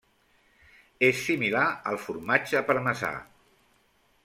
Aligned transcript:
És 1.07 1.19
similar 1.27 1.67
al 1.91 2.01
formatge 2.07 2.65
parmesà. 2.71 3.13